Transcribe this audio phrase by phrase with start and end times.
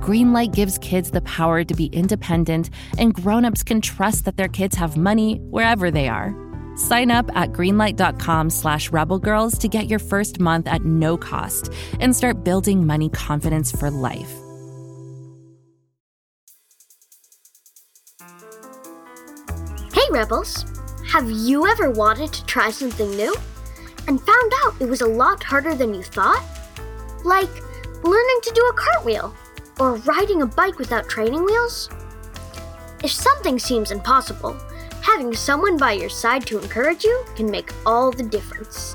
[0.00, 4.76] Greenlight gives kids the power to be independent, and grown-ups can trust that their kids
[4.76, 6.34] have money wherever they are.
[6.76, 12.14] Sign up at greenlight.com slash rebelgirls to get your first month at no cost and
[12.14, 14.30] start building money confidence for life.
[19.94, 20.66] Hey, Rebels!
[21.08, 23.34] Have you ever wanted to try something new
[24.06, 26.44] and found out it was a lot harder than you thought?
[27.24, 27.48] Like
[28.04, 29.34] learning to do a cartwheel
[29.78, 31.90] or riding a bike without training wheels?
[33.02, 34.56] If something seems impossible,
[35.02, 38.94] having someone by your side to encourage you can make all the difference.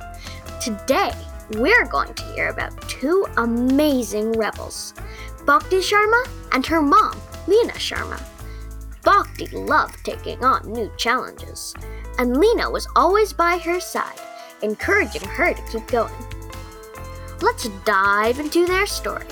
[0.61, 1.11] Today,
[1.51, 4.93] we're going to hear about two amazing rebels
[5.45, 8.21] Bhakti Sharma and her mom, Leena Sharma.
[9.03, 11.73] Bhakti loved taking on new challenges,
[12.19, 14.19] and Leena was always by her side,
[14.61, 16.13] encouraging her to keep going.
[17.41, 19.25] Let's dive into their story.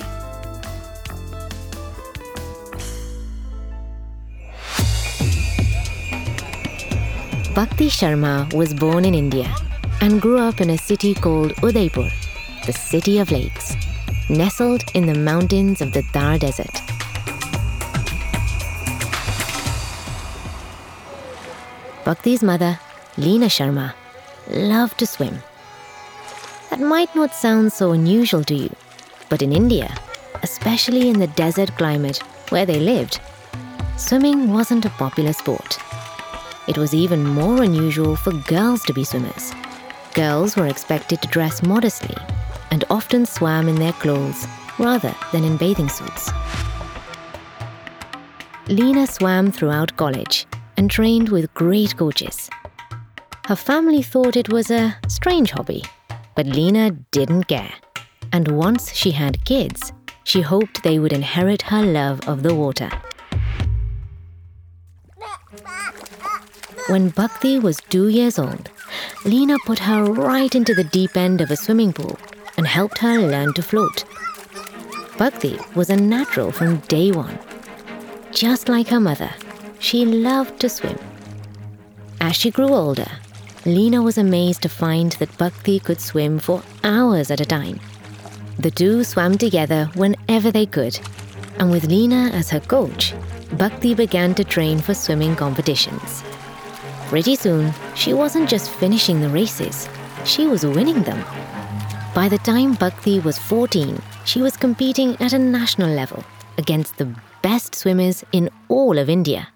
[7.54, 9.52] Bhakti Sharma was born in India
[10.00, 12.08] and grew up in a city called Udaipur,
[12.64, 13.74] the city of lakes,
[14.28, 16.70] nestled in the mountains of the Thar Desert.
[22.04, 22.78] Bhakti's mother,
[23.16, 23.94] Leena Sharma,
[24.48, 25.42] loved to swim.
[26.70, 28.74] That might not sound so unusual to you,
[29.28, 29.92] but in India,
[30.44, 32.18] especially in the desert climate
[32.50, 33.18] where they lived,
[33.96, 35.78] swimming wasn't a popular sport.
[36.70, 39.52] It was even more unusual for girls to be swimmers.
[40.14, 42.16] Girls were expected to dress modestly
[42.70, 44.46] and often swam in their clothes
[44.78, 46.30] rather than in bathing suits.
[48.68, 50.46] Leena swam throughout college
[50.76, 52.48] and trained with great coaches.
[53.46, 55.82] Her family thought it was a strange hobby,
[56.36, 57.74] but Leena didn't care.
[58.32, 62.90] And once she had kids, she hoped they would inherit her love of the water.
[66.88, 68.70] When Bhakti was two years old,
[69.24, 72.18] Leena put her right into the deep end of a swimming pool
[72.56, 74.04] and helped her learn to float.
[75.18, 77.38] Bhakti was a natural from day one.
[78.32, 79.30] Just like her mother,
[79.78, 80.98] she loved to swim.
[82.20, 83.10] As she grew older,
[83.66, 87.78] Leena was amazed to find that Bhakti could swim for hours at a time.
[88.58, 90.98] The two swam together whenever they could,
[91.58, 93.14] and with Leena as her coach,
[93.52, 96.22] Bhakti began to train for swimming competitions.
[97.10, 99.88] Pretty soon, she wasn't just finishing the races,
[100.24, 101.18] she was winning them.
[102.14, 106.22] By the time Bhakti was 14, she was competing at a national level
[106.56, 107.12] against the
[107.42, 109.48] best swimmers in all of India.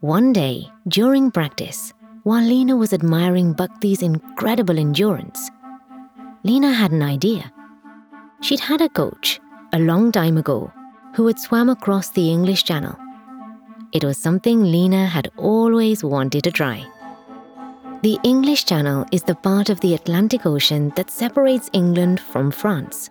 [0.00, 1.92] One day, during practice,
[2.24, 5.52] while Leena was admiring Bhakti's incredible endurance,
[6.42, 7.52] Leena had an idea.
[8.40, 9.38] She'd had a coach,
[9.72, 10.72] a long time ago,
[11.14, 12.98] who had swam across the English Channel.
[13.90, 16.84] It was something Leena had always wanted to try.
[18.02, 23.08] The English Channel is the part of the Atlantic Ocean that separates England from France.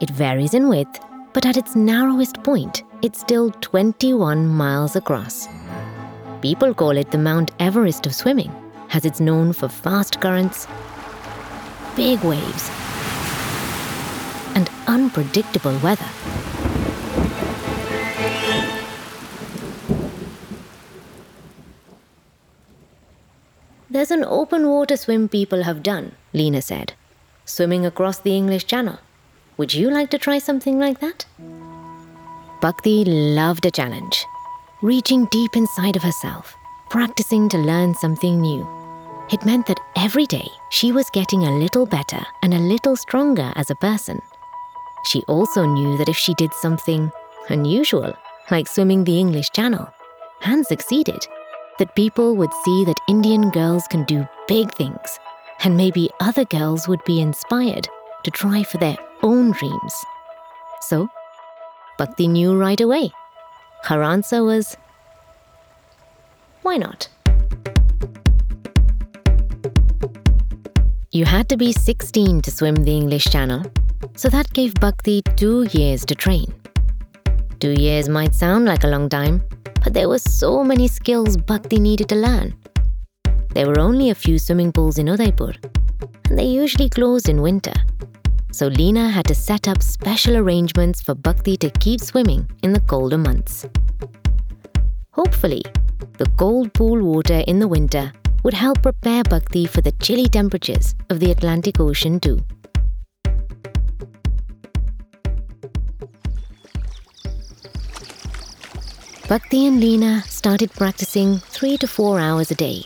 [0.00, 1.00] It varies in width,
[1.32, 5.48] but at its narrowest point, it's still 21 miles across.
[6.40, 8.54] People call it the Mount Everest of swimming,
[8.92, 10.68] as it's known for fast currents,
[11.96, 12.70] big waves,
[14.54, 16.08] and unpredictable weather.
[24.06, 26.92] There's an open water swim people have done, Leena said,
[27.44, 29.00] swimming across the English Channel.
[29.56, 31.26] Would you like to try something like that?
[32.60, 34.24] Bhakti loved a challenge,
[34.80, 36.54] reaching deep inside of herself,
[36.88, 38.64] practicing to learn something new.
[39.32, 43.52] It meant that every day she was getting a little better and a little stronger
[43.56, 44.20] as a person.
[45.06, 47.10] She also knew that if she did something
[47.48, 48.16] unusual,
[48.52, 49.92] like swimming the English Channel,
[50.42, 51.26] and succeeded,
[51.78, 55.18] that people would see that Indian girls can do big things,
[55.64, 57.88] and maybe other girls would be inspired
[58.24, 59.94] to try for their own dreams.
[60.80, 61.08] So,
[61.98, 63.10] Bhakti knew right away.
[63.84, 64.76] Her answer was
[66.62, 67.08] why not?
[71.12, 73.62] You had to be 16 to swim the English Channel,
[74.16, 76.52] so that gave Bhakti two years to train.
[77.60, 79.42] Two years might sound like a long time,
[79.86, 82.56] but there were so many skills Bhakti needed to learn.
[83.54, 85.52] There were only a few swimming pools in Udaipur,
[86.28, 87.72] and they usually closed in winter.
[88.50, 92.80] So Leena had to set up special arrangements for Bhakti to keep swimming in the
[92.80, 93.64] colder months.
[95.12, 95.62] Hopefully,
[96.18, 98.10] the cold pool water in the winter
[98.42, 102.40] would help prepare Bhakti for the chilly temperatures of the Atlantic Ocean too.
[109.28, 112.84] Bhakti and Leena started practicing three to four hours a day.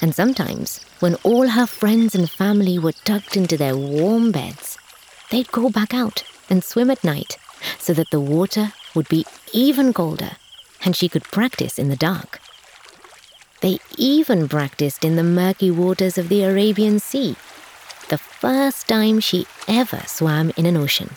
[0.00, 4.78] And sometimes, when all her friends and family were tucked into their warm beds,
[5.32, 7.38] they'd go back out and swim at night
[7.80, 10.36] so that the water would be even colder
[10.84, 12.40] and she could practice in the dark.
[13.60, 17.34] They even practiced in the murky waters of the Arabian Sea,
[18.10, 21.16] the first time she ever swam in an ocean.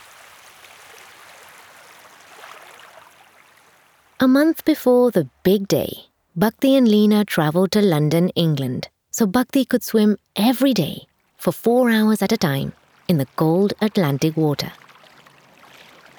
[4.27, 9.63] A month before the big day, Bhakti and Leena traveled to London, England, so Bhakti
[9.63, 11.07] could swim every day
[11.37, 12.73] for four hours at a time
[13.07, 14.73] in the cold Atlantic water.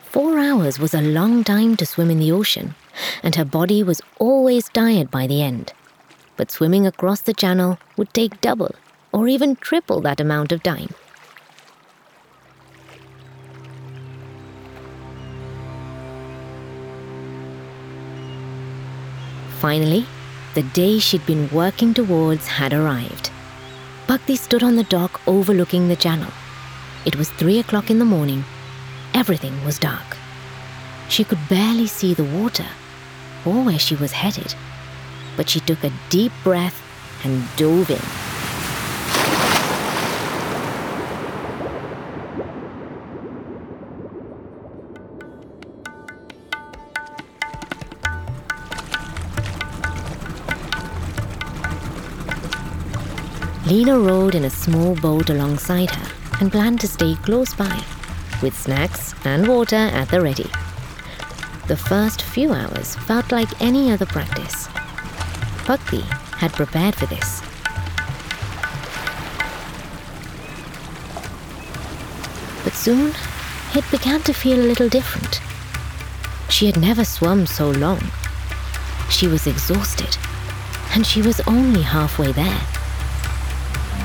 [0.05, 2.75] Four hours was a long time to swim in the ocean,
[3.23, 5.75] and her body was always tired by the end.
[6.39, 8.75] But swimming across the channel would take double
[9.13, 10.95] or even triple that amount of time.
[19.61, 20.07] Finally,
[20.55, 23.31] the day she'd been working towards had arrived.
[24.07, 26.33] Bhakti stood on the dock overlooking the channel.
[27.05, 28.45] It was three o'clock in the morning.
[29.15, 30.17] Everything was dark.
[31.09, 32.67] She could barely see the water
[33.45, 34.55] or where she was headed,
[35.37, 36.81] but she took a deep breath
[37.25, 38.18] and dove in.
[53.69, 56.11] Leena rowed in a small boat alongside her
[56.41, 57.85] and planned to stay close by,
[58.43, 60.51] with snacks and water at the ready.
[61.67, 64.69] The first few hours felt like any other practice.
[65.67, 66.01] Bhakti
[66.39, 67.43] had prepared for this.
[72.65, 73.13] But soon,
[73.75, 75.43] it began to feel a little different.
[76.49, 78.01] She had never swum so long.
[79.11, 80.17] She was exhausted,
[80.95, 82.63] and she was only halfway there.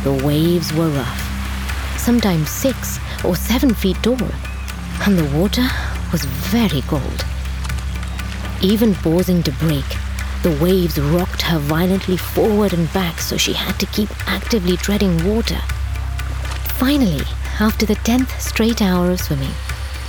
[0.03, 4.19] The waves were rough, sometimes six or seven feet tall,
[5.05, 5.65] and the water
[6.11, 7.25] was very cold.
[8.61, 9.85] Even pausing to break,
[10.41, 15.25] the waves rocked her violently forward and back, so she had to keep actively treading
[15.25, 15.61] water.
[16.77, 17.23] Finally,
[17.61, 19.53] after the tenth straight hour of swimming,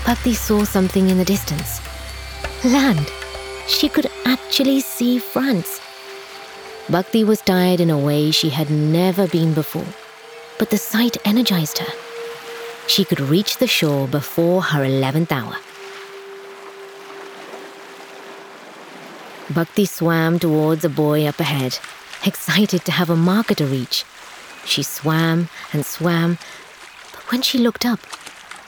[0.04, 1.80] Bhakti saw something in the distance.
[2.64, 3.08] Land!
[3.68, 5.80] She could actually see France.
[6.90, 9.86] Bhakti was tired in a way she had never been before,
[10.58, 11.92] but the sight energized her.
[12.86, 15.56] She could reach the shore before her 11th hour.
[19.48, 21.78] Bhakti swam towards a buoy up ahead,
[22.26, 24.04] excited to have a marker to reach.
[24.66, 26.36] She swam and swam,
[27.12, 28.00] but when she looked up,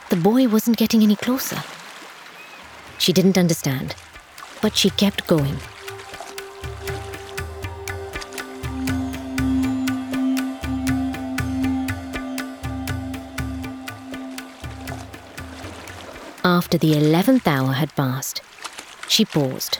[0.09, 1.63] the buoy wasn't getting any closer.
[2.97, 3.93] She didn't understand,
[4.59, 5.57] but she kept going.
[16.57, 18.41] After the eleventh hour had passed,
[19.07, 19.77] she paused.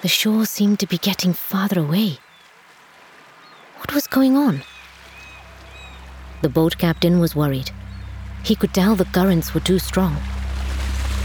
[0.00, 2.20] The shore seemed to be getting farther away.
[3.76, 4.62] What was going on?
[6.40, 7.70] The boat captain was worried.
[8.44, 10.16] He could tell the currents were too strong.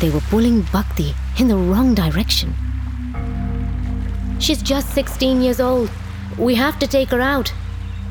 [0.01, 2.53] They were pulling Bhakti in the wrong direction.
[4.39, 5.89] She's just 16 years old.
[6.37, 7.53] We have to take her out,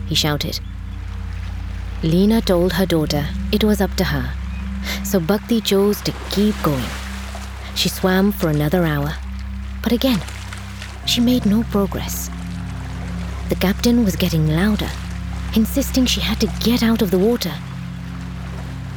[0.06, 0.60] he shouted.
[2.02, 4.32] Leena told her daughter it was up to her
[5.04, 6.84] so Bhakti chose to keep going.
[7.74, 9.14] She swam for another hour,
[9.82, 10.20] but again,
[11.06, 12.30] she made no progress.
[13.48, 14.90] The captain was getting louder,
[15.54, 17.52] insisting she had to get out of the water.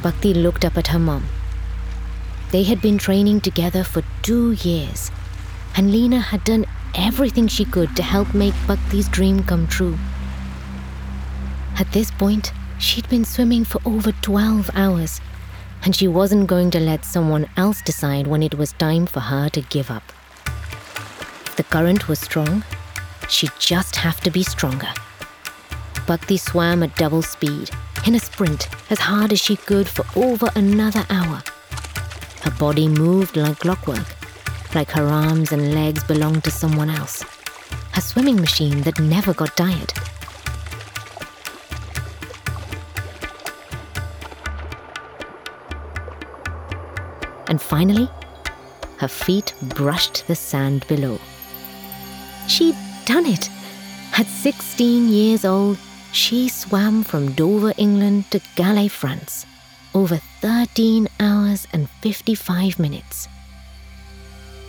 [0.02, 1.26] Bhakti looked up at her mom.
[2.52, 5.10] They had been training together for two years,
[5.76, 6.64] and Leena had done
[6.94, 9.98] everything she could to help make Bhakti's dream come true.
[11.78, 15.20] At this point, she'd been swimming for over 12 hours
[15.86, 19.48] and she wasn't going to let someone else decide when it was time for her
[19.48, 20.02] to give up.
[21.46, 22.64] If the current was strong,
[23.28, 24.92] she'd just have to be stronger.
[26.08, 27.70] Bhakti swam at double speed,
[28.04, 31.40] in a sprint, as hard as she could for over another hour.
[32.42, 34.08] Her body moved like clockwork,
[34.74, 37.24] like her arms and legs belonged to someone else.
[37.96, 39.92] A swimming machine that never got tired.
[47.48, 48.08] And finally,
[48.98, 51.18] her feet brushed the sand below.
[52.48, 53.48] She'd done it!
[54.18, 55.78] At 16 years old,
[56.12, 59.44] she swam from Dover, England to Calais, France,
[59.94, 63.28] over 13 hours and 55 minutes.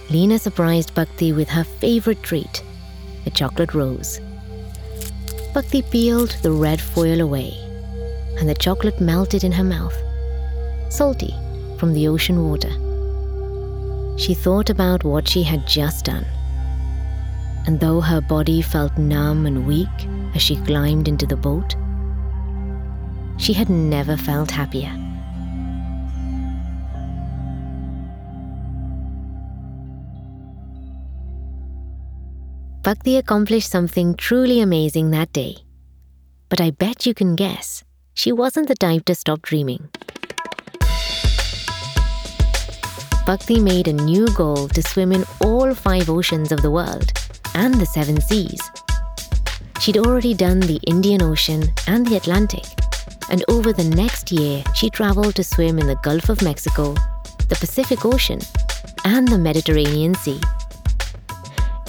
[0.10, 2.64] Leena surprised Bhakti with her favorite treat,
[3.26, 4.20] a chocolate rose.
[5.54, 7.54] Bhakti peeled the red foil away,
[8.38, 9.96] and the chocolate melted in her mouth,
[10.90, 11.34] salty
[11.78, 12.72] from the ocean water.
[14.18, 16.26] She thought about what she had just done.
[17.66, 21.76] And though her body felt numb and weak as she climbed into the boat,
[23.38, 24.92] she had never felt happier.
[32.82, 35.58] Bhakti accomplished something truly amazing that day.
[36.48, 39.90] But I bet you can guess, she wasn't the type to stop dreaming.
[43.28, 47.12] Bhakti made a new goal to swim in all five oceans of the world
[47.56, 48.62] and the seven seas.
[49.82, 52.64] She'd already done the Indian Ocean and the Atlantic,
[53.30, 56.94] and over the next year, she traveled to swim in the Gulf of Mexico,
[57.50, 58.40] the Pacific Ocean,
[59.04, 60.40] and the Mediterranean Sea.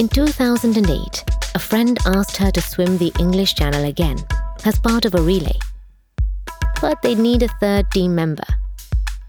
[0.00, 4.18] In 2008, a friend asked her to swim the English Channel again
[4.64, 5.59] as part of a relay.
[6.80, 8.42] But they'd need a third team member,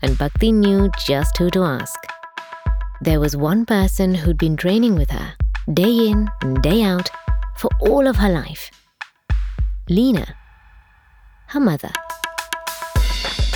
[0.02, 2.00] and Bhakti knew just who to ask.
[3.02, 5.34] There was one person who'd been training with her,
[5.74, 7.10] day in and day out,
[7.58, 8.72] for all of her life
[9.90, 10.36] Leena,
[11.48, 11.92] her mother.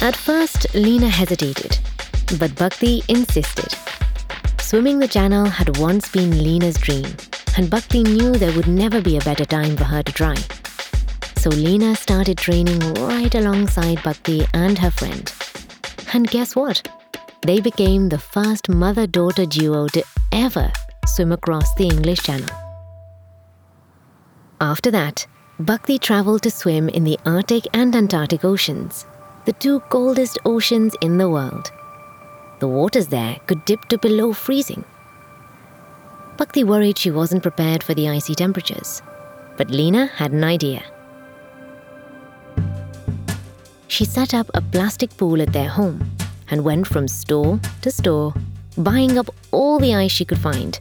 [0.01, 1.77] At first, Leena hesitated,
[2.39, 3.73] but Bhakti insisted.
[4.59, 7.05] Swimming the channel had once been Leena's dream,
[7.55, 10.35] and Bhakti knew there would never be a better time for her to try.
[11.37, 15.31] So Leena started training right alongside Bhakti and her friend.
[16.13, 16.87] And guess what?
[17.41, 20.71] They became the first mother daughter duo to ever
[21.07, 22.49] swim across the English Channel.
[24.61, 25.25] After that,
[25.59, 29.05] Bhakti traveled to swim in the Arctic and Antarctic Oceans,
[29.45, 31.71] the two coldest oceans in the world
[32.63, 34.85] the waters there could dip to below freezing.
[36.37, 39.01] Bhakti worried she wasn't prepared for the icy temperatures,
[39.57, 40.81] but Leena had an idea.
[43.93, 46.15] She set up a plastic pool at their home
[46.49, 48.33] and went from store to store,
[48.75, 50.79] buying up all the ice she could find.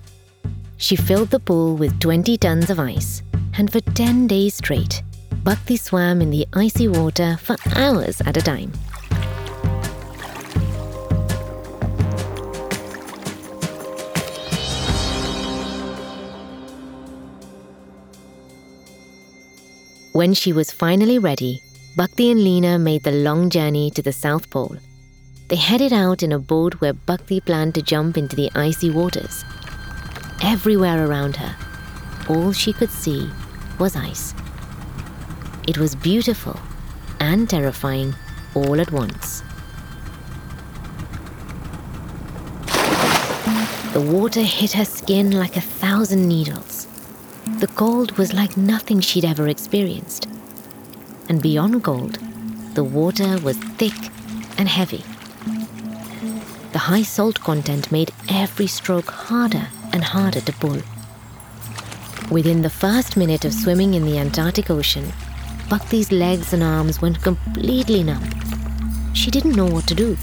[0.79, 3.23] She filled the pool with 20 tons of ice,
[3.59, 5.03] and for 10 days straight,
[5.45, 8.73] Bhakti swam in the icy water for hours at a time.
[20.13, 21.63] When she was finally ready,
[21.95, 24.79] Bhakti and Leena made the long journey to the South Pole.
[25.49, 29.45] They headed out in a boat where Bhakti planned to jump into the icy waters.
[30.43, 31.55] Everywhere around her,
[32.31, 33.31] all she could see
[33.79, 34.33] was ice.
[35.69, 36.59] It was beautiful
[37.21, 38.15] and terrifying
[38.55, 39.43] all at once.
[43.93, 46.87] The water hit her skin like a thousand needles.
[47.59, 50.32] The cold was like nothing she'd ever experienced.
[51.29, 52.19] And beyond gold,
[52.75, 53.95] the water was thick
[54.59, 55.05] and heavy.
[56.73, 60.81] The high salt content made every stroke harder and harder to pull.
[62.31, 65.13] Within the first minute of swimming in the Antarctic Ocean,
[65.69, 68.25] Bhakti's legs and arms went completely numb.
[69.15, 70.17] She didn't know what to do.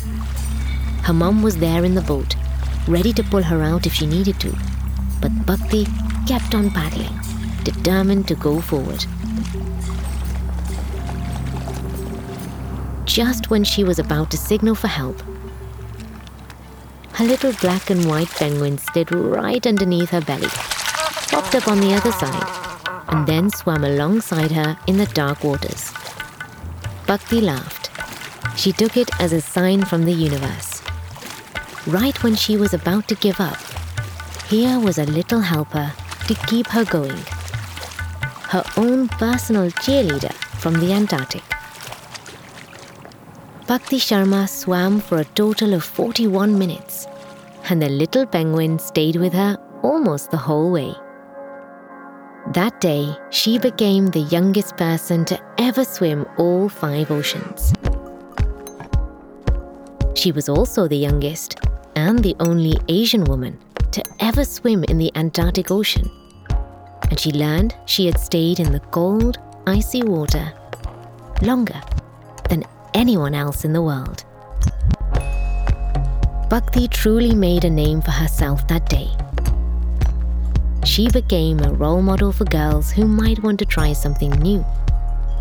[1.04, 2.36] Her mum was there in the boat,
[2.88, 4.56] ready to pull her out if she needed to,
[5.22, 5.86] but Bhakti
[6.28, 7.20] kept on paddling
[7.64, 9.06] determined to go forward.
[13.10, 15.20] Just when she was about to signal for help,
[17.20, 20.48] a little black and white penguin slid right underneath her belly,
[21.32, 25.92] popped up on the other side, and then swam alongside her in the dark waters.
[27.08, 27.90] Bhakti laughed.
[28.56, 30.84] She took it as a sign from the universe.
[31.88, 33.58] Right when she was about to give up,
[34.48, 35.92] here was a little helper
[36.28, 37.20] to keep her going
[38.50, 41.59] her own personal cheerleader from the Antarctic.
[43.70, 47.06] Bhakti Sharma swam for a total of 41 minutes,
[47.70, 50.92] and the little penguin stayed with her almost the whole way.
[52.56, 57.72] That day, she became the youngest person to ever swim all five oceans.
[60.16, 61.60] She was also the youngest
[61.96, 63.60] and the only Asian woman
[63.92, 66.10] to ever swim in the Antarctic Ocean
[67.12, 70.54] and she learned she had stayed in the cold, icy water
[71.44, 71.80] longer
[72.94, 74.24] anyone else in the world.
[76.50, 79.10] Bhakti truly made a name for herself that day.
[80.84, 84.66] She became a role model for girls who might want to try something new,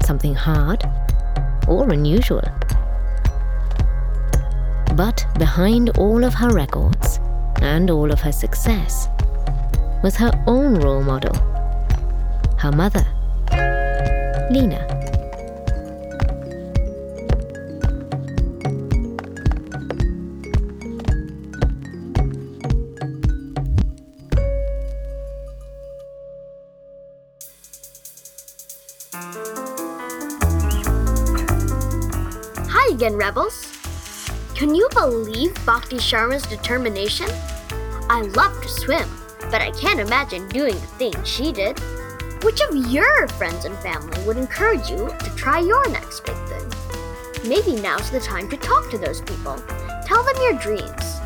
[0.05, 0.85] something hard,
[1.67, 2.45] or unusual.
[4.95, 7.21] But behind all of her records
[7.63, 9.09] and all of her success
[10.03, 11.35] was her own role model,
[12.59, 13.07] her mother,
[14.51, 14.98] Leena.
[35.69, 37.29] Bhakti Sharma's determination?
[38.09, 39.07] I love to swim,
[39.51, 41.79] but I can't imagine doing the thing she did.
[42.43, 47.47] Which of your friends and family would encourage you to try your next big thing?
[47.47, 49.63] Maybe now's the time to talk to those people.
[50.07, 51.21] Tell them your dreams.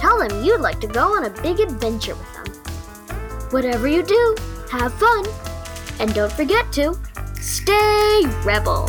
[0.00, 2.46] Tell them you'd like to go on a big adventure with them.
[3.50, 4.36] Whatever you do,
[4.70, 5.26] have fun.
[6.00, 6.98] And don't forget to
[7.34, 8.88] stay rebel.